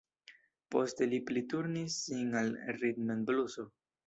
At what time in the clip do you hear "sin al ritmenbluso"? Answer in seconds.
2.07-3.69